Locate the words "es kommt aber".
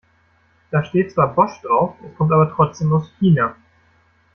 2.03-2.49